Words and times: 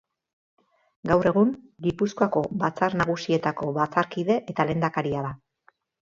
Gaur 1.11 1.29
egun, 1.31 1.51
Gipuzkoako 1.87 2.43
Batzar 2.65 2.97
Nagusietako 3.03 3.69
batzarkide 3.77 4.41
eta 4.55 4.69
lehendakaria 4.71 5.25
da. 5.29 5.37